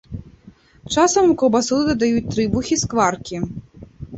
[0.95, 3.37] Часам у каўбасу дадаюць трыбухі, скваркі.